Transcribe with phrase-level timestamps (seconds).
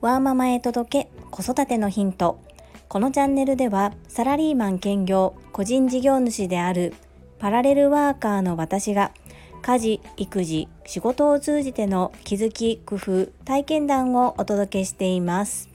[0.00, 2.40] ワーママへ届け子育てのヒント。
[2.88, 6.94] このチャンネルではサラリーマン兼業個人事業主である
[7.38, 9.12] パラレルワーカーの私が
[9.60, 15.68] 家事育児仕事を通じての気づき工夫体験談をお届けしています。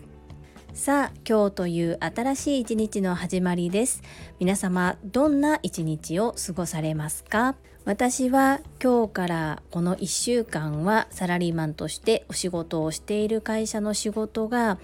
[0.76, 4.04] さあ今日という新しい一日の始まりです。
[4.42, 7.56] 皆様どんな一日を過ごされますか？
[7.86, 14.78] 私は今日からこの1週間はサラリーマンとしてお仕事をしている会社の仕事が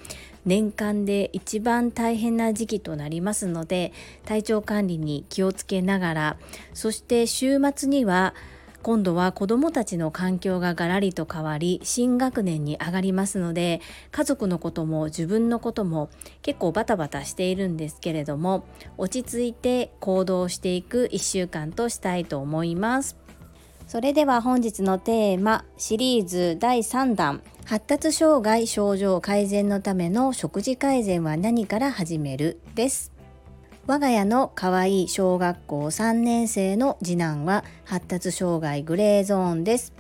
[0.46, 3.92] 年間で一番大変な時期となりますので
[4.24, 6.38] 体調管理に気をつけながら
[6.74, 8.34] そして週末には
[8.84, 13.80] 今度は子どもたちの環境がガラリと変わり新学年に上がりますので
[14.12, 16.10] 家族のことも自分のことも
[16.42, 18.66] 結構バタバタしているんですけれども
[18.98, 23.18] 落ち着いて行動していく1週間としたいと思います。
[23.88, 32.62] それでは本日のテーマシリーズ第3弾発達障害症状改善のための食事改善は何から始める？
[32.74, 33.12] です。
[33.88, 39.94] 我が家の可愛い小学校3年生の次男は発達障害グレーゾーンです。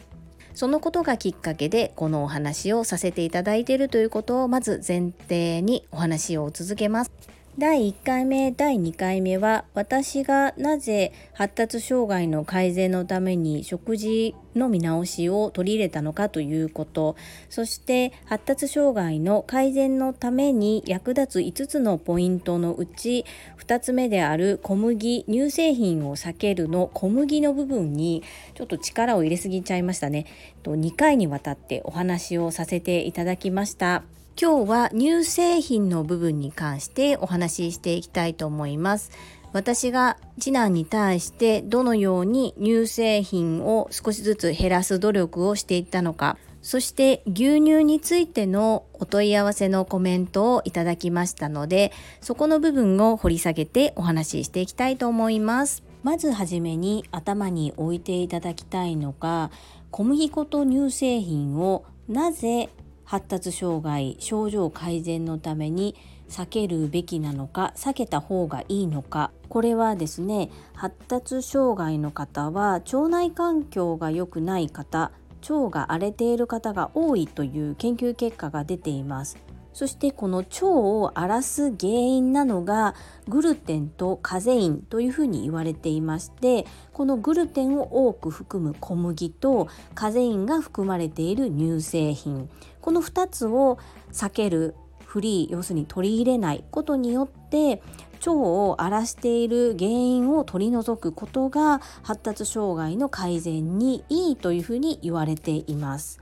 [0.53, 7.11] そのことがきっかけでこのお話をさせていただいているということをまず前提にお話を続けます。
[7.57, 17.17] 第1回目第2回目は私がなぜ発達障害の改善のために食事の見直しを取り入れたのかということ
[17.49, 23.25] そして発達障害の改善のために役立つ5つのポイントのうち
[23.59, 28.23] 2つ目である小麦乳製品を避けるの小麦の部分に
[28.55, 30.25] ちょっと力を入れすぎちゃいましたね
[30.63, 34.03] 2回にわたってお話をさせていただきました。
[34.39, 39.11] 今日は乳製品の部分に関してお話ししていきたいと思います。
[39.53, 55.83] 私が次男に対してどのように乳製品を少しずつ減らす努力をしていったのか、そして牛乳についてのお問い合わせのコメントをいただきましたので、そこの部分を掘り下げてお話ししていきたいと思います。
[56.03, 59.51] まずはじめに頭に置いていただきたいのが、
[59.91, 62.69] 小麦粉と乳製品をなぜ
[63.11, 65.97] 発達障害症状改善のために
[66.29, 69.31] 避けるべきなのか避けた方がいいのか。
[69.49, 75.11] これはですね発達障害の方は腸内環境が良くない方
[75.41, 79.37] 腸が荒れている方が多いという研究結果が出ています。
[79.73, 82.95] そしてこの腸を荒らす原因なのが
[83.27, 92.49] グルテンとカゼインというふうに言われていましてこのグルテンを多く含む小麦とカゼインが含まれている乳製品
[92.81, 93.77] この2つを
[94.11, 97.81] 避けるフリー要するに取り入れないことによって
[98.21, 106.21] 腸を荒らしている原因を取り除くことが発達障害の改善にいいというふうに言われています。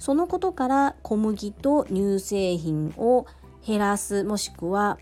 [0.00, 3.26] そのことから小麦と乳製品を
[3.64, 4.98] 減らすもしくは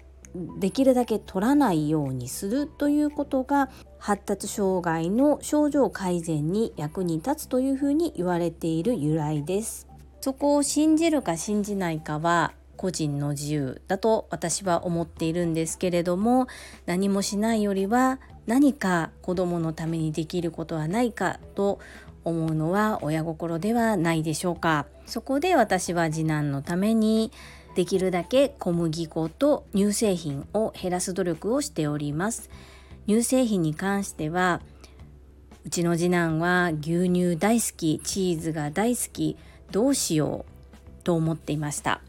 [0.58, 9.86] できるだけ取らないようにするということが発達障害の症状改善に役に立つというふうに言われている由来です。
[10.20, 16.46] そこを信じるか信じないかは個人の自由だと私は思っているんですけれども
[16.86, 21.80] 何もしないよりは何か子どものためにできることはないかと
[22.24, 24.86] 思うのは親心ではないでしょうか。
[25.06, 27.32] そこで私は次男のために
[27.74, 32.48] できるだけ小麦粉と乳製品を減らす努力をしております。
[33.06, 34.60] 乳製品に関しては
[35.64, 39.36] うちの次男は牛乳大好きチーズが大好き
[39.70, 42.00] どうしようと思っていました。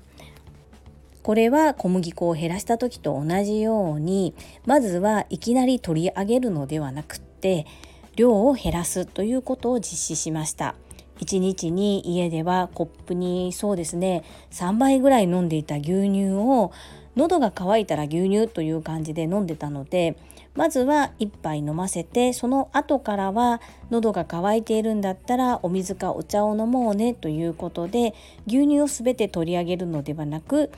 [1.30, 4.34] これは小麦粉を減らした時と同じように
[4.66, 7.68] まずはいきなり取り上げるのではなくって
[8.16, 10.74] 量を減らすということを実施しました。
[11.20, 16.72] 1日に家ではコップにそうですね3杯ぐらい飲んでいた牛乳を
[17.16, 20.18] 喉が渇いたら牛乳という感じで飲んでたので
[20.56, 23.62] まずは1杯飲ませてその後からは
[23.92, 28.16] 喉が渇いているんだったらお水かお茶を飲もうねということで
[28.48, 30.72] 牛乳を全て取り上げるのではなく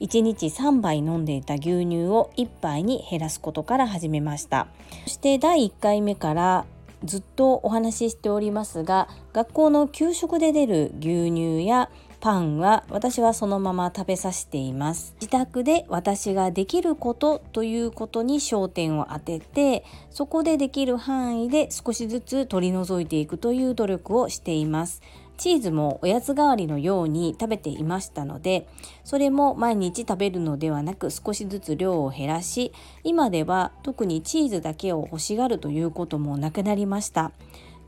[0.00, 4.68] 1日3杯飲んでいた牛乳を1杯に減らすことから始めました。
[5.04, 6.66] そして第1回目から
[7.04, 11.90] ずっとお話ししておりますが学校の給食で出る牛乳や
[12.20, 15.14] パンは私はそのまま食べさせています。
[15.20, 25.00] 自宅で私ができることということに焦点を当ててそこでできる範囲で少しずつ取り除いていくという努力をしています。
[25.38, 28.68] チーズもおやつ代わりのように食べていましたので
[29.04, 32.72] それも毎日食べるのではなく少しずつ量を減らし
[33.04, 37.32] 今では特にチーズだけを欲しがるということもなくなりました。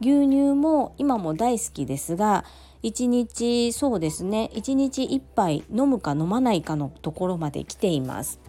[0.01, 2.47] 牛乳も今も大好きですが
[2.83, 8.41] 1日そうですね1日1杯飲むか飲まないかのところまで来ています。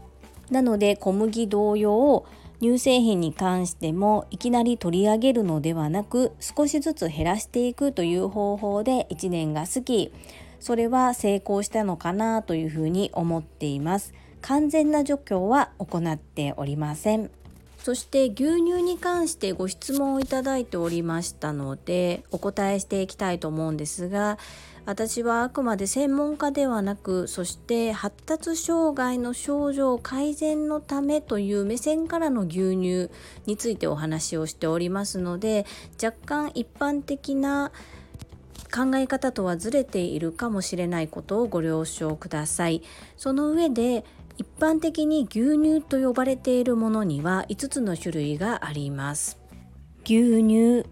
[0.50, 2.26] なので小麦同様
[2.62, 10.14] 乳製品に関してもいきなり取り上げるのではなく少しずつ減らしていくという方法で1年が過ぎ
[10.60, 14.14] それは成功したのかなというふうに思っています。
[14.42, 17.32] 完全な除去は行っておりません。
[17.80, 24.38] そして牛乳に関してご質問をいただいておりましたのでお答えしていきたいと思うんですが
[24.86, 33.10] 私はあくまで専門家ではなくそして発達障害の症状改善のためという目線からの牛乳
[33.46, 35.66] についてお話をしておりますので
[36.02, 37.72] 若干一般的な
[38.74, 42.82] 考え方とはずれているかもしれないことをご了承ください。
[43.18, 44.06] その上で
[44.38, 49.38] 一般的に牛乳と呼ばれているものには5つの種類があります。
[50.06, 50.86] 牛乳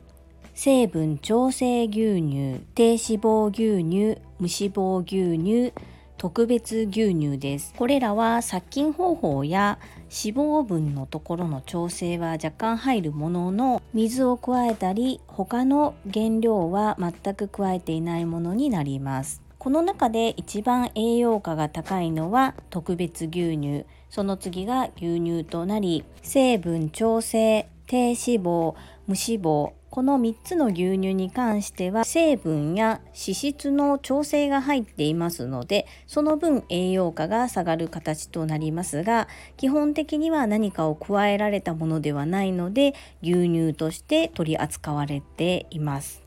[0.61, 5.71] 成分調整牛乳低脂肪牛乳無脂肪牛乳
[6.17, 7.73] 特別牛乳です。
[7.77, 9.79] これらは殺菌方法や
[10.09, 19.41] 脂肪分のところの調整は若干入るものの水を加えたり他の原料は全く加えていないものになります。
[19.59, 28.75] この中で一番栄養価が高いのは特別牛乳その次が牛乳となり成分調整低脂肪
[29.07, 39.27] 無脂肪この3つの牛乳に関しては成分や脂質の調整が入っていますのでその分栄養価が下がる形となりますが
[39.57, 42.93] 基本的には何かを加えられたものではないので
[43.23, 46.21] 牛乳として取り扱われています。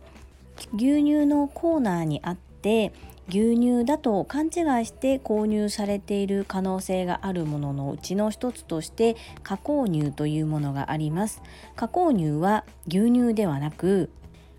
[0.75, 2.93] 牛乳のコーナーにあって
[3.29, 4.53] 牛乳だと勘違い
[4.85, 11.43] して購入されている可能性があるもののうちの一つとして加工乳というものがあります。
[11.77, 14.11] 加工乳は牛乳ではなく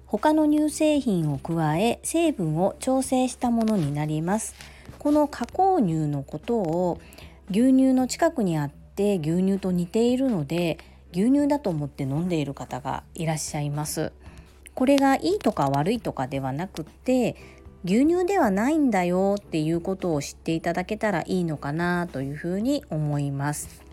[0.06, 4.56] 他の乳製品を加え成分を調整したものになります。
[5.00, 7.02] この加工乳のことを
[7.50, 10.78] 牛乳の近くにあって牛乳と似ているので
[11.12, 14.14] 牛乳だと思って飲んでいる方がいらっしゃいます。
[14.74, 17.36] これがいいとか悪いとかではなくって
[17.86, 23.84] 牛乳ではないんだよっていうことを知っていただけたらいいのかなというふうに思います。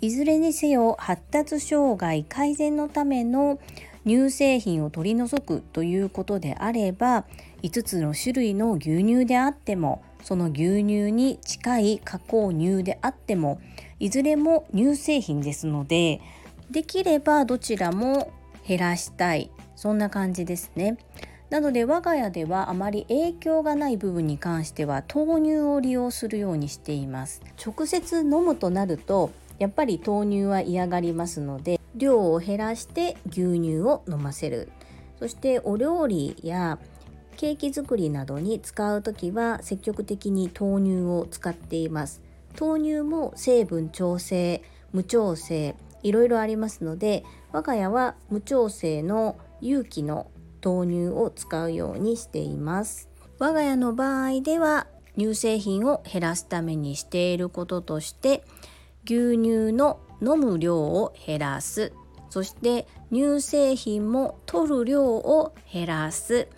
[0.00, 3.58] いずれにせよ発達障害改善のための
[4.04, 7.24] 乳製品を取り除くということであれば
[7.62, 13.60] 5つの種類の牛乳であってもその牛乳に近い加工乳であっても
[14.00, 16.20] いずれも乳製品ですので
[16.70, 18.32] できればどちらも
[18.66, 20.96] 減らしたいそんな感じですね。
[21.52, 27.42] なので我が家ではあまり影響がない部分に関しては豆乳を利用するようにしています。
[27.62, 34.72] 直接飲むとなるとやっぱり豆乳は嫌がりますので量を減らして牛乳を飲ませる。
[35.18, 36.78] そしてお料理や
[37.36, 42.22] ケーキ作りなどに使う時は積極的に豆乳を使っています。
[42.58, 44.62] 豆乳も成分調整
[44.94, 50.28] 無調整いろいろありますので我が家は無調整の有機の
[50.64, 53.08] 豆乳を使うようにしています。
[53.38, 54.86] 我が家の場合では
[55.18, 58.44] 乳製品を減らすためにしていることとして
[59.04, 61.92] 牛乳の飲む量を減らす。
[62.30, 66.48] そして乳製品も取る量を減らす。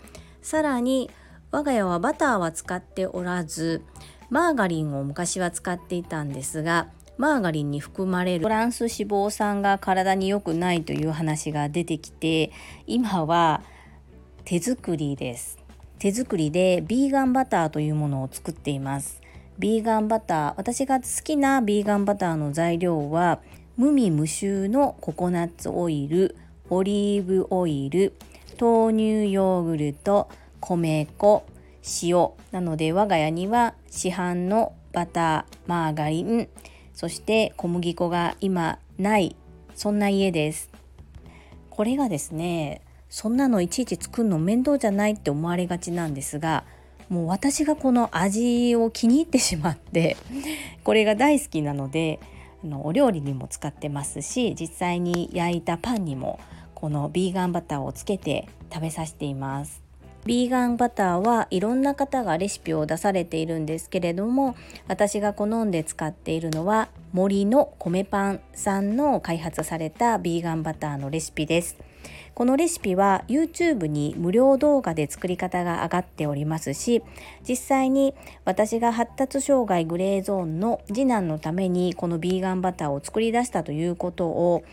[0.41, 1.09] さらに
[1.51, 3.81] 我が家はバターは使っておらず
[4.29, 12.51] マーガリンを昔は使っていたんですがマーガリンに含まれるトランス脂肪酸が体に良くないという話が出てきて
[12.87, 13.63] 今は
[14.45, 15.57] 手作りです。
[15.97, 19.19] 手作りでビーガンバターというものを作っています。
[19.57, 23.39] ビーガンバター私が好きなビーガンバターの材料は
[23.75, 26.35] 無味無臭のココナッツオイル
[26.69, 28.13] オリーブオイル
[28.61, 31.43] 豆乳ヨーグルト米粉
[32.03, 32.29] 塩。
[32.51, 36.47] なので我が家には市販のバターマーガリン
[36.93, 39.35] そして小麦粉が今ない
[39.73, 40.69] そんな家です。
[41.71, 42.84] これがですね
[43.15, 46.65] そんなのいちいち作るの面倒じゃないって思われがちなんですが
[47.07, 50.17] もう私がこの味を気に入ってしまって
[50.83, 52.19] これが大好きなので
[52.61, 56.41] あのお料理にも使ってますし実際に焼いたパンにも
[56.73, 59.81] このビーガンバターをつけて食べさせています。
[60.25, 64.55] ビーガンバターはいろんな方がレシピを出されているんですけれども
[64.87, 71.77] 私が好んで使っているのは森の米パンさんの開発されたビーガンバターのレシピです。
[72.33, 77.01] このレシピは YouTube に無料動画で作り方が上がっておりますし
[77.47, 84.63] 実際に私が発達障害グレーゾーンの次男のためにこのビーガンバターを作り出したということを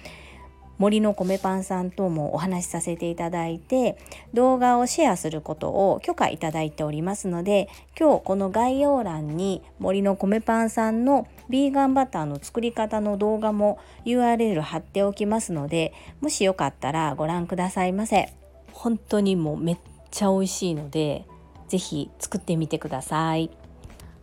[0.82, 3.96] 森の米パンさんともお話しさせていただいて
[4.34, 18.34] 動画をシェアすることを許可いただいておりますので今日この概要欄に森の米パンさんのビーガンバターの作り方の動画も URL 貼っておきますのでもしよかったらご覧くださいませ。
[18.72, 19.78] 本当にもうめっ
[20.10, 21.26] ちゃ美味しいので
[21.68, 23.50] 是非作ってみてください。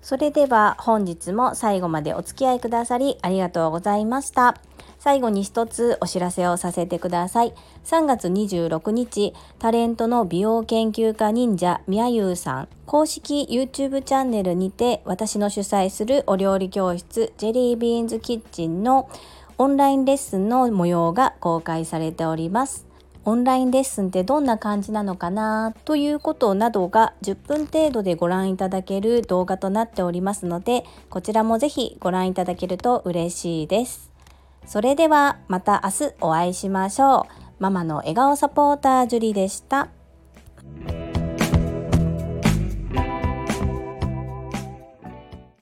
[0.02, 4.62] それでは本日も最後までお付き合いくださりありがとうございました
[5.00, 7.54] 最後に一つお知らせをさせてください。
[7.86, 19.10] 3月26日、タレントの美容研究家忍者みやゆうさん、公式 YouTube チャンネルにて私の主催するお料理教室ジェリービーンズキッチンの
[19.58, 22.86] オンラインレッスンの模様が公開されております。
[23.26, 34.09] オンラインレッスンってどんな感じなのかなということなどが10分程度でご覧いただける動画となっておりますので、こちらもぜひご覧いただけると嬉しいです。
[34.70, 37.34] それではまた明日お会いしましょう。
[37.58, 39.90] ママの笑顔サポータージュリでした。